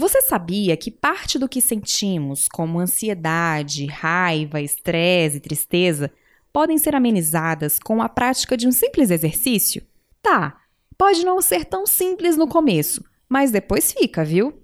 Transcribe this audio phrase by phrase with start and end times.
[0.00, 6.08] Você sabia que parte do que sentimos, como ansiedade, raiva, estresse e tristeza,
[6.52, 9.82] podem ser amenizadas com a prática de um simples exercício?
[10.22, 10.56] Tá,
[10.96, 14.62] pode não ser tão simples no começo, mas depois fica, viu?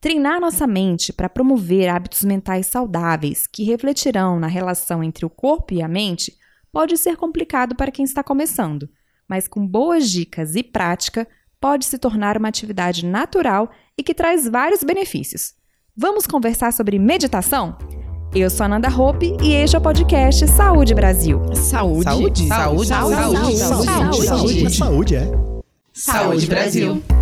[0.00, 5.74] Treinar nossa mente para promover hábitos mentais saudáveis que refletirão na relação entre o corpo
[5.74, 6.34] e a mente
[6.72, 8.88] pode ser complicado para quem está começando,
[9.28, 11.28] mas com boas dicas e prática
[11.60, 15.52] pode se tornar uma atividade natural e que traz vários benefícios.
[15.94, 17.76] Vamos conversar sobre meditação?
[18.34, 21.42] Eu sou a Nanda Hope e este é o podcast Saúde Brasil.
[21.54, 22.04] Saúde.
[22.04, 22.46] Saúde.
[22.46, 22.86] Saúde.
[22.86, 23.16] Saúde.
[23.16, 23.56] Saúde.
[23.58, 24.26] Saúde.
[24.26, 24.70] Saúde.
[24.70, 25.32] Saúde, é.
[25.92, 27.02] Saúde Brasil.
[27.08, 27.19] A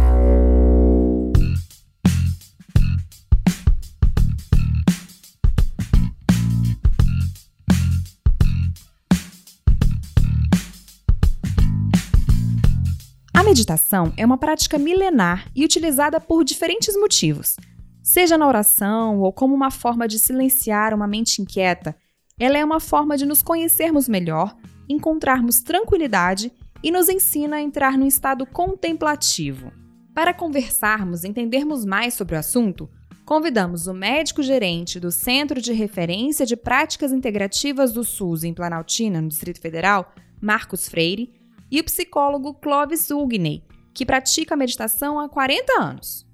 [13.69, 17.57] meditação é uma prática milenar e utilizada por diferentes motivos.
[18.03, 21.95] Seja na oração ou como uma forma de silenciar uma mente inquieta,
[22.41, 24.57] ela é uma forma de nos conhecermos melhor,
[24.89, 26.51] encontrarmos tranquilidade
[26.83, 29.71] e nos ensina a entrar num estado contemplativo.
[30.15, 32.89] Para conversarmos e entendermos mais sobre o assunto,
[33.27, 39.21] convidamos o médico gerente do Centro de Referência de Práticas Integrativas do SUS em Planaltina,
[39.21, 41.38] no Distrito Federal, Marcos Freire,
[41.71, 43.63] e o psicólogo Clovis Ugney,
[43.95, 46.27] que pratica a meditação há 40 anos.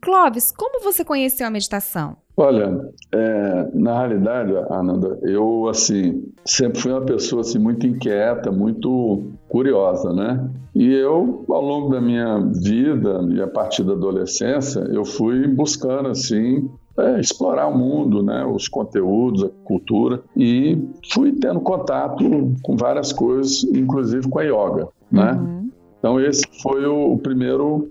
[0.00, 2.16] Clovis, como você conheceu a meditação?
[2.36, 9.32] Olha, é, na realidade, Ananda, eu assim sempre fui uma pessoa assim muito inquieta, muito
[9.48, 10.48] curiosa, né?
[10.72, 16.10] E eu, ao longo da minha vida e a partir da adolescência, eu fui buscando
[16.10, 20.78] assim é, explorar o mundo, né, os conteúdos, a cultura, e
[21.12, 22.24] fui tendo contato
[22.62, 25.32] com várias coisas, inclusive com a yoga, né?
[25.32, 25.70] Uhum.
[25.98, 27.90] Então esse foi o, o primeiro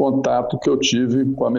[0.00, 1.50] contato que eu tive com a,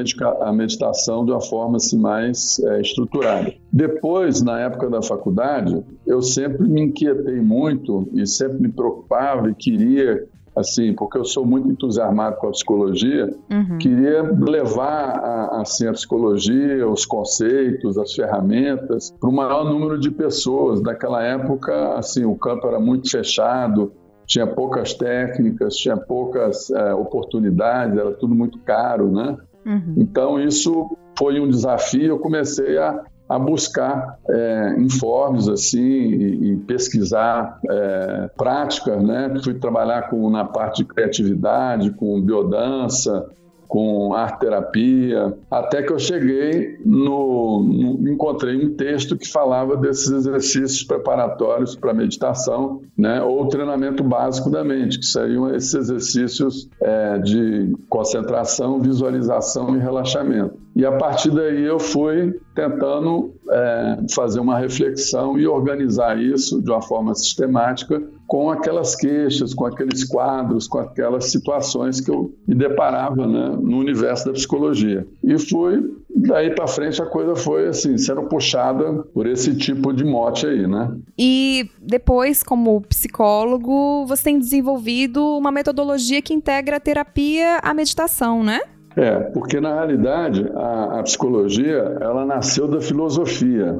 [0.41, 3.53] a meditação de uma forma assim, mais é, estruturada.
[3.71, 9.53] Depois, na época da faculdade, eu sempre me inquietei muito e sempre me preocupava e
[9.53, 13.77] queria assim, porque eu sou muito entusiasmado com a psicologia, uhum.
[13.77, 20.11] queria levar a, assim, a psicologia, os conceitos, as ferramentas para o maior número de
[20.11, 20.81] pessoas.
[20.81, 23.93] Naquela época, assim, o campo era muito fechado,
[24.25, 29.37] tinha poucas técnicas, tinha poucas é, oportunidades, era tudo muito caro, né?
[29.65, 29.95] Uhum.
[29.97, 32.07] Então isso foi um desafio.
[32.07, 39.33] Eu comecei a, a buscar é, informes assim e, e pesquisar é, práticas, né?
[39.41, 43.25] Fui trabalhar com na parte de criatividade, com biodança,
[43.71, 50.11] com arte terapia, até que eu cheguei no, no, encontrei um texto que falava desses
[50.11, 57.17] exercícios preparatórios para meditação, né, ou treinamento básico da mente, que seriam esses exercícios é,
[57.19, 60.60] de concentração, visualização e relaxamento.
[60.75, 66.69] E a partir daí eu fui tentando é, fazer uma reflexão e organizar isso de
[66.69, 72.55] uma forma sistemática com aquelas queixas, com aqueles quadros, com aquelas situações que eu me
[72.55, 75.05] deparava né, no universo da psicologia.
[75.21, 75.83] E fui,
[76.15, 80.65] daí para frente a coisa foi assim, sendo puxada por esse tipo de mote aí,
[80.65, 80.95] né?
[81.17, 88.41] E depois, como psicólogo, você tem desenvolvido uma metodologia que integra a terapia à meditação,
[88.41, 88.61] né?
[88.95, 93.75] É, porque na realidade a, a psicologia ela nasceu da filosofia.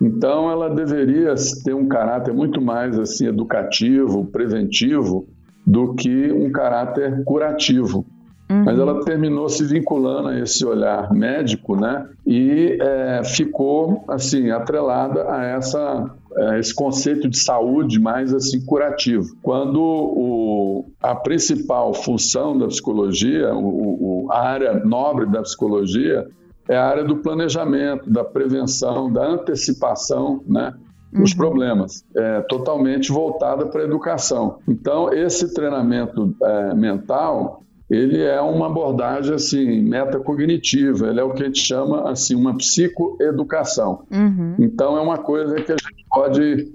[0.00, 1.34] Então ela deveria
[1.64, 5.28] ter um caráter muito mais assim educativo, preventivo,
[5.66, 8.04] do que um caráter curativo.
[8.50, 8.64] Uhum.
[8.64, 12.06] Mas ela terminou se vinculando a esse olhar médico, né?
[12.26, 16.10] E é, ficou assim atrelada a essa
[16.58, 19.36] esse conceito de saúde mais assim curativo.
[19.42, 26.26] Quando o, a principal função da psicologia, o, o, a área nobre da psicologia,
[26.68, 30.74] é a área do planejamento, da prevenção, da antecipação, né?
[31.12, 31.36] Os uhum.
[31.36, 34.60] problemas, é, totalmente voltada para a educação.
[34.66, 41.42] Então, esse treinamento é, mental, ele é uma abordagem assim metacognitiva, ele é o que
[41.42, 44.06] a gente chama assim uma psicoeducação.
[44.10, 44.56] Uhum.
[44.58, 46.72] Então é uma coisa que a gente pode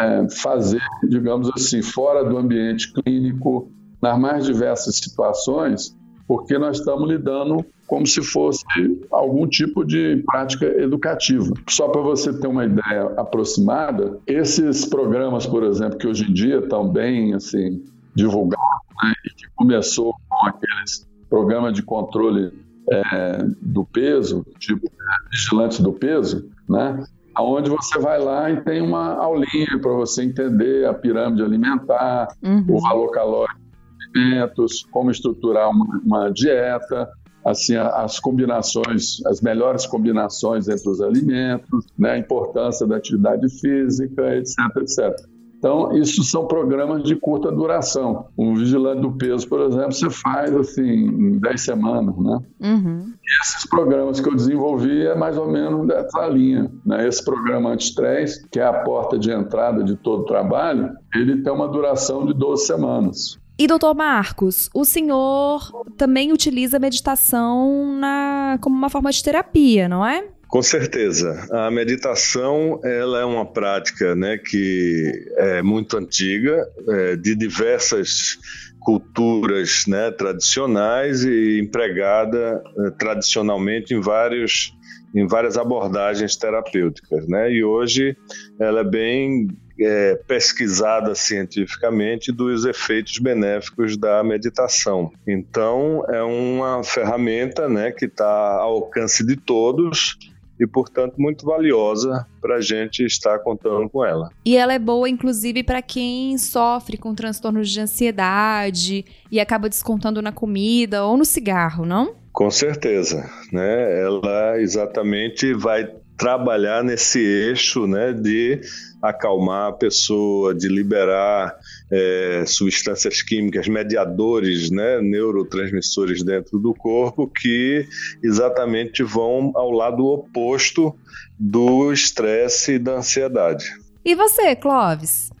[0.00, 3.70] é, fazer, digamos assim, fora do ambiente clínico,
[4.00, 5.94] nas mais diversas situações,
[6.26, 8.64] porque nós estamos lidando como se fosse
[9.12, 11.52] algum tipo de prática educativa.
[11.68, 16.60] Só para você ter uma ideia aproximada, esses programas, por exemplo, que hoje em dia
[16.60, 17.84] estão bem assim
[18.14, 22.52] divulgados, né, e que começou com aqueles programas de controle
[22.90, 27.04] é, do peso, tipo é, vigilantes do peso, né?
[27.36, 32.64] Onde você vai lá e tem uma aulinha para você entender a pirâmide alimentar, uhum.
[32.68, 37.10] o valor calórico dos alimentos, como estruturar uma, uma dieta,
[37.44, 44.36] assim as combinações, as melhores combinações entre os alimentos, né, a importância da atividade física,
[44.36, 45.33] etc, etc.
[45.64, 48.26] Então, isso são programas de curta duração.
[48.36, 52.38] Um vigilante do peso, por exemplo, você faz assim em 10 semanas, né?
[52.60, 53.14] Uhum.
[53.14, 56.70] E esses programas que eu desenvolvi é mais ou menos dessa linha.
[56.84, 57.08] Né?
[57.08, 61.50] Esse programa anti-estresse, que é a porta de entrada de todo o trabalho, ele tem
[61.50, 63.38] uma duração de 12 semanas.
[63.58, 65.62] E doutor Marcos, o senhor
[65.96, 70.26] também utiliza a meditação na, como uma forma de terapia, não é?
[70.54, 71.48] Com certeza.
[71.50, 78.38] A meditação ela é uma prática né, que é muito antiga, é, de diversas
[78.78, 84.72] culturas né, tradicionais e empregada é, tradicionalmente em vários
[85.12, 87.50] em várias abordagens terapêuticas, né?
[87.52, 88.16] E hoje
[88.60, 89.48] ela é bem
[89.80, 95.12] é, pesquisada cientificamente dos efeitos benéficos da meditação.
[95.26, 100.16] Então é uma ferramenta, né, que está ao alcance de todos
[100.64, 104.30] e, portanto, muito valiosa para a gente estar contando com ela.
[104.44, 110.20] E ela é boa, inclusive, para quem sofre com transtornos de ansiedade e acaba descontando
[110.20, 112.14] na comida ou no cigarro, não?
[112.32, 114.02] Com certeza, né?
[114.02, 118.60] Ela exatamente vai trabalhar nesse eixo né, de
[119.02, 121.54] acalmar a pessoa, de liberar
[121.90, 127.86] é, substâncias químicas, mediadores, né, neurotransmissores dentro do corpo que
[128.22, 130.94] exatamente vão ao lado oposto
[131.38, 133.66] do estresse e da ansiedade.
[134.04, 135.33] E você, Clóvis?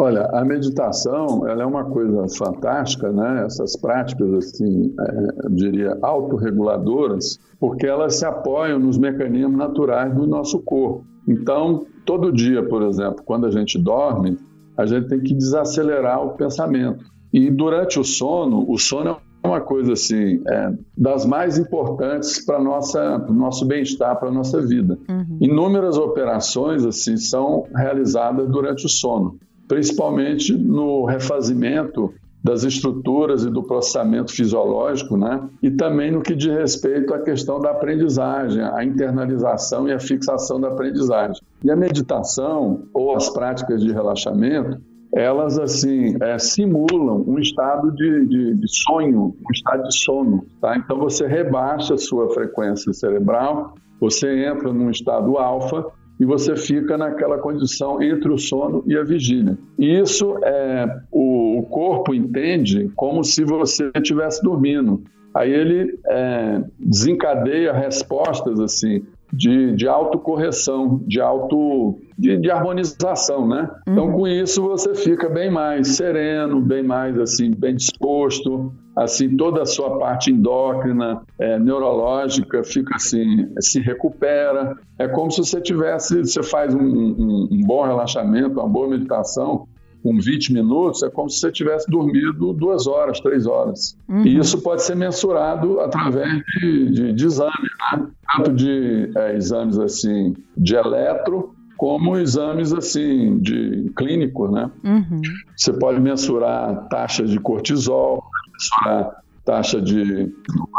[0.00, 3.44] Olha, a meditação ela é uma coisa fantástica, né?
[3.44, 10.24] Essas práticas, assim, é, eu diria, autorreguladoras, porque elas se apoiam nos mecanismos naturais do
[10.24, 11.04] nosso corpo.
[11.26, 14.38] Então, todo dia, por exemplo, quando a gente dorme,
[14.76, 17.04] a gente tem que desacelerar o pensamento.
[17.32, 22.62] E durante o sono, o sono é uma coisa assim é, das mais importantes para
[22.62, 25.38] nossa nosso bem-estar para nossa vida uhum.
[25.40, 32.12] inúmeras operações assim são realizadas durante o sono principalmente no refazimento
[32.42, 35.48] das estruturas e do processamento fisiológico, né?
[35.62, 40.60] E também no que diz respeito à questão da aprendizagem, a internalização e a fixação
[40.60, 41.42] da aprendizagem.
[41.62, 44.80] E a meditação ou as práticas de relaxamento,
[45.12, 50.76] elas assim é, simulam um estado de, de, de, sonho, um estado de sono, tá?
[50.76, 55.86] Então você rebaixa a sua frequência cerebral, você entra num estado alfa
[56.18, 59.56] e você fica naquela condição entre o sono e a vigília.
[59.78, 65.02] E isso é, o, o corpo entende como se você estivesse dormindo.
[65.34, 73.70] Aí ele é, desencadeia respostas assim de, de autocorreção, de auto de, de harmonização, né?
[73.82, 74.10] Então, uhum.
[74.10, 79.62] Então com isso você fica bem mais sereno, bem mais assim bem disposto, assim toda
[79.62, 84.76] a sua parte endócrina, é, neurológica fica assim se recupera.
[84.98, 89.68] É como se você tivesse, você faz um, um, um bom relaxamento, uma boa meditação,
[90.02, 93.96] com 20 minutos, é como se você tivesse dormido duas horas, três horas.
[94.08, 94.24] Uhum.
[94.24, 98.06] E isso pode ser mensurado através de, de, de exames, né?
[98.36, 104.70] tanto de é, exames assim de eletro, como exames assim de clínicos, né?
[104.84, 105.22] Uhum.
[105.56, 108.22] Você pode mensurar taxas de cortisol,
[108.52, 110.34] mensurar taxa de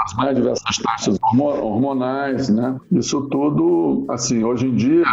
[0.06, 2.78] as mais diversas taxas hormonais, né?
[2.92, 5.06] Isso tudo, assim, hoje em dia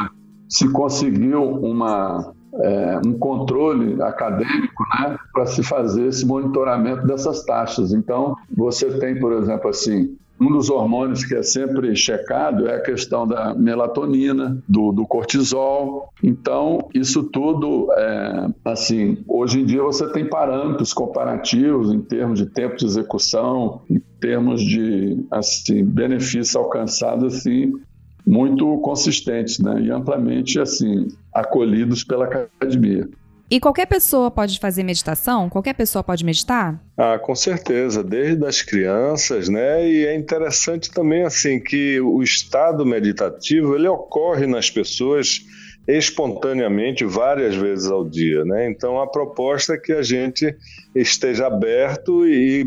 [0.49, 7.93] se conseguiu uma é, um controle acadêmico né, para se fazer esse monitoramento dessas taxas.
[7.93, 12.81] Então, você tem, por exemplo, assim, um dos hormônios que é sempre checado é a
[12.81, 16.13] questão da melatonina, do, do cortisol.
[16.23, 22.47] Então, isso tudo, é, assim, hoje em dia você tem parâmetros comparativos em termos de
[22.47, 27.73] tempo de execução, em termos de assim, benefícios alcançados, assim,
[28.27, 29.81] muito consistentes né?
[29.83, 33.09] e amplamente assim acolhidos pela academia.
[33.49, 35.49] E qualquer pessoa pode fazer meditação?
[35.49, 36.83] Qualquer pessoa pode meditar?
[36.99, 39.89] Ah, com certeza, desde as crianças, né?
[39.89, 45.43] E é interessante também assim que o estado meditativo ele ocorre nas pessoas
[45.87, 48.69] espontaneamente várias vezes ao dia, né?
[48.69, 50.53] Então a proposta é que a gente
[50.93, 52.65] esteja aberto e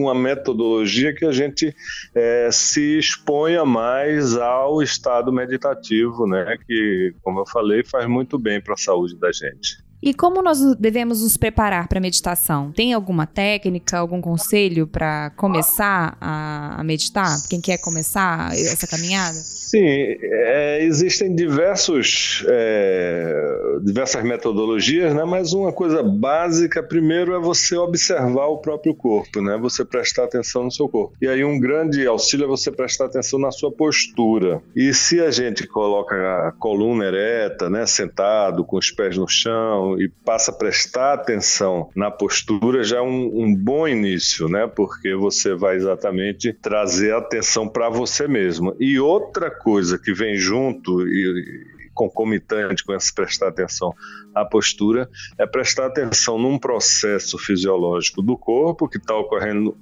[0.00, 1.74] uma metodologia que a gente
[2.14, 6.56] é, se exponha mais ao estado meditativo, né?
[6.66, 9.91] Que, como eu falei, faz muito bem para a saúde da gente.
[10.02, 12.72] E como nós devemos nos preparar para a meditação?
[12.72, 17.36] Tem alguma técnica, algum conselho para começar a, meditar?
[17.48, 19.34] Quem quer começar essa caminhada?
[19.34, 25.24] Sim, é, existem diversos, é, diversas metodologias, né?
[25.24, 29.56] mas uma coisa básica primeiro é você observar o próprio corpo, né?
[29.56, 31.14] você prestar atenção no seu corpo.
[31.22, 34.60] E aí um grande auxílio é você prestar atenção na sua postura.
[34.74, 36.14] E se a gente coloca
[36.48, 37.86] a coluna ereta, né?
[37.86, 43.02] sentado, com os pés no chão, e passa a prestar atenção na postura, já é
[43.02, 44.66] um, um bom início, né?
[44.66, 48.74] Porque você vai exatamente trazer atenção para você mesmo.
[48.78, 53.94] E outra coisa que vem junto e, concomitante com esse prestar atenção
[54.34, 55.08] à postura
[55.38, 59.76] é prestar atenção num processo fisiológico do corpo que está ocorrendo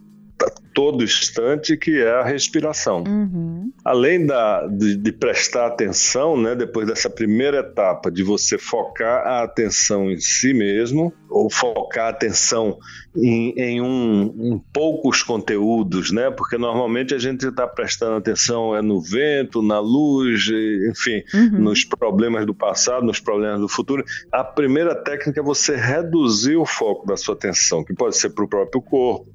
[0.74, 3.04] todo instante, que é a respiração.
[3.06, 3.72] Uhum.
[3.84, 9.42] Além da, de, de, prestar atenção, né, depois dessa primeira etapa de você focar a
[9.42, 12.78] atenção em si mesmo, ou focar a atenção
[13.16, 18.80] em, em um, em poucos conteúdos, né, porque normalmente a gente está prestando atenção é
[18.80, 20.48] no vento, na luz,
[20.88, 21.60] enfim, uhum.
[21.60, 24.04] nos problemas do passado, nos problemas do futuro.
[24.32, 28.44] A primeira técnica é você reduzir o foco da sua atenção, que pode ser para
[28.44, 29.26] o próprio corpo,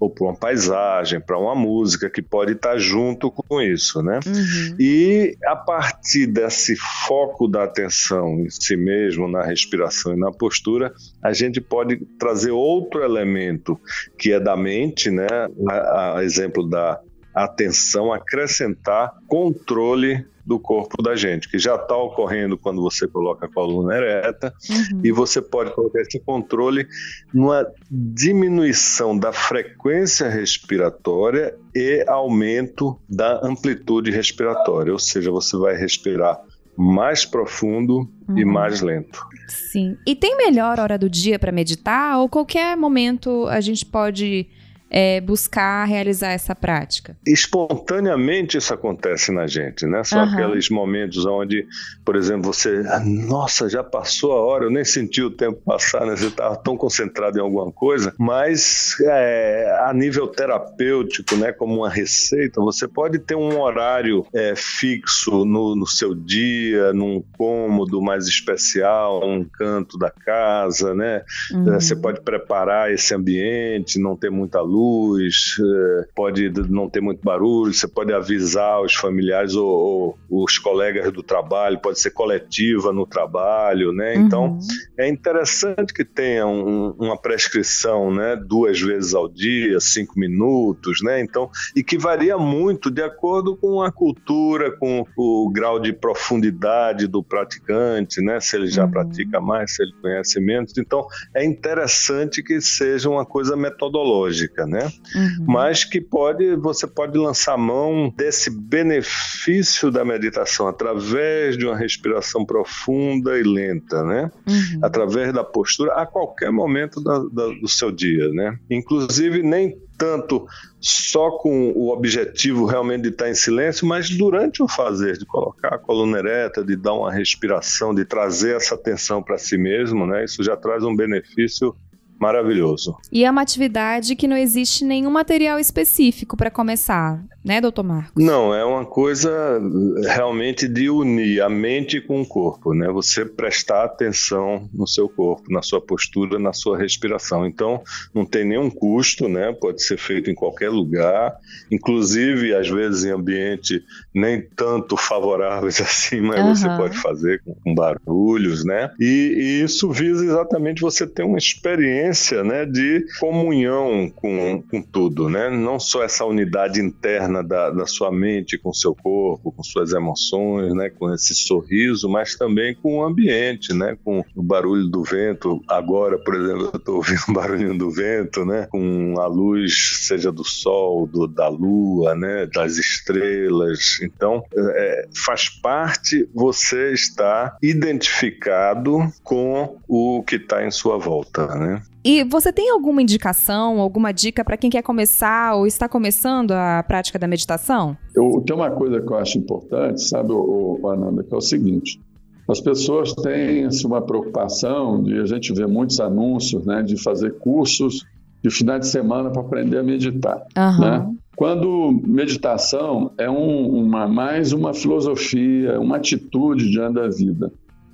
[0.00, 4.18] ou para uma paisagem, para uma música que pode estar junto com isso, né?
[4.26, 4.76] Uhum.
[4.80, 6.74] E a partir desse
[7.06, 10.92] foco da atenção em si mesmo, na respiração e na postura,
[11.22, 13.78] a gente pode trazer outro elemento
[14.18, 15.28] que é da mente, né?
[15.68, 16.98] A, a exemplo da
[17.34, 23.48] atenção, acrescentar controle do corpo da gente, que já está ocorrendo quando você coloca a
[23.48, 25.00] coluna ereta, uhum.
[25.04, 26.88] e você pode colocar esse controle
[27.32, 36.40] numa diminuição da frequência respiratória e aumento da amplitude respiratória, ou seja, você vai respirar
[36.76, 38.38] mais profundo uhum.
[38.38, 39.24] e mais lento.
[39.46, 39.96] Sim.
[40.06, 44.48] E tem melhor hora do dia para meditar ou qualquer momento a gente pode
[44.90, 47.16] é, buscar realizar essa prática?
[47.24, 50.02] Espontaneamente isso acontece na gente, né?
[50.02, 50.32] São uhum.
[50.32, 51.64] aqueles momentos onde,
[52.04, 56.16] por exemplo, você, nossa, já passou a hora, eu nem senti o tempo passar, né?
[56.16, 61.52] Você estava tão concentrado em alguma coisa, mas é, a nível terapêutico, né?
[61.52, 67.22] Como uma receita, você pode ter um horário é, fixo no, no seu dia, num
[67.38, 71.22] cômodo mais especial, um canto da casa, né?
[71.52, 71.74] Uhum.
[71.74, 77.22] Você pode preparar esse ambiente, não ter muita luz luz, é, pode não ter muito
[77.22, 82.92] barulho, você pode avisar os familiares ou, ou os colegas do trabalho, pode ser coletiva
[82.92, 84.14] no trabalho, né?
[84.14, 84.26] Uhum.
[84.26, 84.58] Então
[84.98, 88.36] é interessante que tenha um, uma prescrição, né?
[88.36, 91.20] Duas vezes ao dia, cinco minutos, né?
[91.20, 97.06] Então e que varia muito de acordo com a cultura, com o grau de profundidade
[97.06, 98.40] do praticante, né?
[98.40, 98.90] Se ele já uhum.
[98.90, 100.76] pratica mais, se ele conhece menos.
[100.78, 104.90] Então é interessante que seja uma coisa metodológica, né?
[105.14, 105.44] Uhum.
[105.46, 112.44] Mas que pode, você pode lançar mão desse benefício da meditação através de uma respiração
[112.44, 114.30] profunda e lenta, né?
[114.48, 114.80] Uhum.
[114.82, 118.58] Através da postura a qualquer momento da, da, do seu dia, né?
[118.70, 120.46] Inclusive nem tanto
[120.80, 125.74] só com o objetivo realmente de estar em silêncio, mas durante o fazer, de colocar
[125.74, 130.24] a coluna ereta, de dar uma respiração, de trazer essa atenção para si mesmo, né?
[130.24, 131.76] Isso já traz um benefício
[132.20, 132.96] maravilhoso.
[133.10, 138.22] E é uma atividade que não existe nenhum material específico para começar né, doutor Marcos?
[138.22, 139.60] Não, é uma coisa
[140.04, 142.88] realmente de unir a mente com o corpo, né?
[142.88, 147.46] Você prestar atenção no seu corpo, na sua postura, na sua respiração.
[147.46, 147.82] Então,
[148.14, 149.52] não tem nenhum custo, né?
[149.52, 151.34] Pode ser feito em qualquer lugar,
[151.70, 153.82] inclusive às vezes em ambiente
[154.14, 156.54] nem tanto favoráveis assim, mas uhum.
[156.54, 158.90] você pode fazer com, com barulhos, né?
[159.00, 162.09] E, e, isso visa exatamente você ter uma experiência,
[162.44, 165.50] né, de comunhão com, com tudo, né?
[165.50, 169.92] Não só essa unidade interna interna da, da sua mente com seu corpo, com suas
[169.92, 175.02] emoções, né, com esse sorriso, mas também com o ambiente, né, com o barulho do
[175.02, 175.62] vento.
[175.68, 180.32] Agora, por exemplo, eu estou ouvindo o barulhinho do vento, né, com a luz, seja
[180.32, 183.98] do sol, do, da lua, né, das estrelas.
[184.02, 191.82] Então, é, faz parte você estar identificado com o que está em sua volta, né?
[192.04, 196.82] E você tem alguma indicação, alguma dica para quem quer começar ou está começando a
[196.82, 197.96] prática da meditação?
[198.16, 201.42] Eu, tem uma coisa que eu acho importante, sabe, o, o Ananda, que é o
[201.42, 202.00] seguinte:
[202.48, 207.38] as pessoas têm assim, uma preocupação de a gente ver muitos anúncios, né, de fazer
[207.38, 208.04] cursos
[208.42, 210.80] de final de semana para aprender a meditar, uhum.
[210.80, 211.14] né?
[211.36, 217.50] Quando meditação é um, uma, mais uma filosofia, uma atitude diante da vida.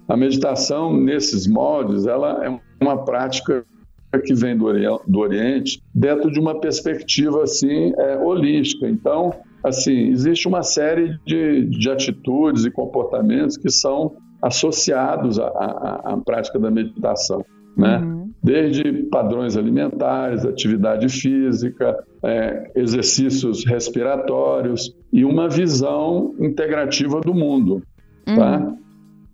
[0.08, 3.64] A meditação, nesses moldes, ela é uma prática
[4.24, 8.88] que vem do, Oriente dentro de uma perspectiva assim é, holística.
[8.88, 9.32] Então,
[9.62, 16.16] assim, existe uma série de, de atitudes e comportamentos que são associados à, à, à
[16.18, 17.44] prática da meditação,
[17.76, 17.98] né?
[17.98, 18.26] Uhum.
[18.42, 27.82] Desde padrões alimentares, atividade física, é, exercícios respiratórios e uma visão integrativa do mundo,
[28.24, 28.32] tá?
[28.32, 28.36] uhum.
[28.36, 28.76] tá?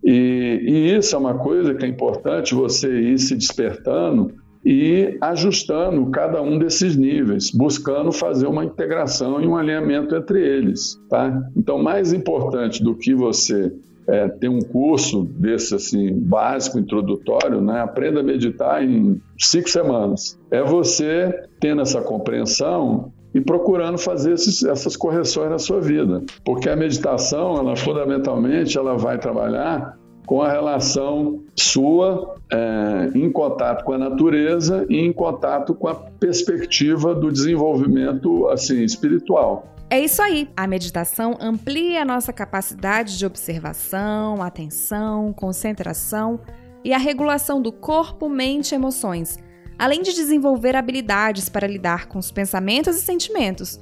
[0.03, 4.33] E, e isso é uma coisa que é importante você ir se despertando
[4.65, 10.99] e ajustando cada um desses níveis, buscando fazer uma integração e um alinhamento entre eles,
[11.09, 11.49] tá?
[11.55, 13.73] Então, mais importante do que você
[14.07, 17.81] é, ter um curso desse assim básico, introdutório, né?
[17.81, 20.39] Aprenda a meditar em cinco semanas.
[20.51, 26.69] É você tendo essa compreensão e procurando fazer esses, essas correções na sua vida, porque
[26.69, 33.93] a meditação, ela fundamentalmente, ela vai trabalhar com a relação sua é, em contato com
[33.93, 39.73] a natureza e em contato com a perspectiva do desenvolvimento assim espiritual.
[39.89, 40.49] É isso aí.
[40.57, 46.39] A meditação amplia a nossa capacidade de observação, atenção, concentração
[46.83, 49.37] e a regulação do corpo, mente e emoções,
[49.77, 53.79] além de desenvolver habilidades para lidar com os pensamentos e sentimentos.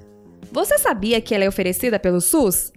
[0.52, 2.74] Você sabia que ela é oferecida pelo SUS?